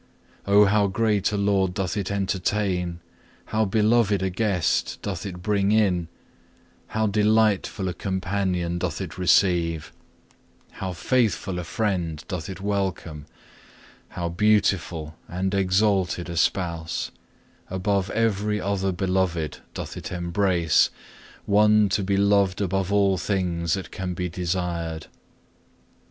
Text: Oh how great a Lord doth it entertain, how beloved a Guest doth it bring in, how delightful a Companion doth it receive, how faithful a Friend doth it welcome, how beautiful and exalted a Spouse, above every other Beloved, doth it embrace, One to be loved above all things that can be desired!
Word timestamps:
Oh 0.47 0.65
how 0.65 0.87
great 0.87 1.31
a 1.31 1.37
Lord 1.37 1.75
doth 1.75 1.95
it 1.95 2.09
entertain, 2.09 3.01
how 3.45 3.65
beloved 3.65 4.23
a 4.23 4.31
Guest 4.31 4.97
doth 5.03 5.27
it 5.27 5.43
bring 5.43 5.71
in, 5.71 6.07
how 6.87 7.05
delightful 7.05 7.87
a 7.87 7.93
Companion 7.93 8.79
doth 8.79 8.99
it 8.99 9.19
receive, 9.19 9.93
how 10.71 10.93
faithful 10.93 11.59
a 11.59 11.63
Friend 11.63 12.23
doth 12.27 12.49
it 12.49 12.59
welcome, 12.61 13.27
how 14.07 14.27
beautiful 14.27 15.13
and 15.27 15.53
exalted 15.53 16.31
a 16.31 16.35
Spouse, 16.35 17.11
above 17.69 18.09
every 18.09 18.59
other 18.59 18.91
Beloved, 18.91 19.59
doth 19.75 19.95
it 19.95 20.11
embrace, 20.11 20.89
One 21.45 21.89
to 21.89 22.01
be 22.03 22.17
loved 22.17 22.59
above 22.59 22.91
all 22.91 23.19
things 23.19 23.75
that 23.75 23.91
can 23.91 24.15
be 24.15 24.29
desired! 24.29 25.05